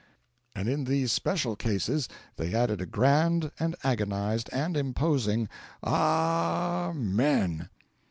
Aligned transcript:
and 0.55 0.67
in 0.67 0.85
these 0.85 1.11
special 1.11 1.55
cases 1.55 2.09
they 2.35 2.55
added 2.55 2.81
a 2.81 2.87
grand 2.87 3.51
and 3.59 3.75
agonised 3.83 4.49
and 4.51 4.75
imposing 4.75 5.47
"A 5.83 5.89
a 5.91 5.93
a 5.93 6.89
a 6.89 6.93
MEN!" 6.95 7.69